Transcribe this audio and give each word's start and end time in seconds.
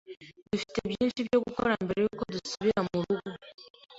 Dufite 0.51 0.77
byinshi 0.91 1.19
byo 1.27 1.37
gukora 1.45 1.73
mbere 1.83 1.99
yuko 2.03 2.23
dusubira 2.35 2.79
murugo. 2.87 3.29